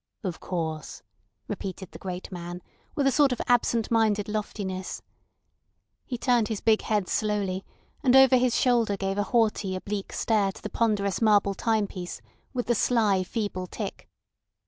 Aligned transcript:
"Of 0.23 0.39
course," 0.39 1.03
repeated 1.47 1.91
the 1.91 1.99
great 1.99 2.31
man, 2.31 2.63
with 2.95 3.05
a 3.05 3.11
sort 3.11 3.31
of 3.31 3.39
absent 3.45 3.91
minded 3.91 4.27
loftiness. 4.27 5.03
He 6.07 6.17
turned 6.17 6.47
his 6.47 6.59
big 6.59 6.81
head 6.81 7.07
slowly, 7.07 7.63
and 8.03 8.15
over 8.15 8.35
his 8.35 8.55
shoulder 8.55 8.97
gave 8.97 9.19
a 9.19 9.23
haughty 9.29 9.75
oblique 9.75 10.11
stare 10.11 10.53
to 10.53 10.63
the 10.63 10.71
ponderous 10.71 11.21
marble 11.21 11.53
timepiece 11.53 12.19
with 12.51 12.65
the 12.65 12.73
sly, 12.73 13.21
feeble 13.23 13.67
tick. 13.67 14.09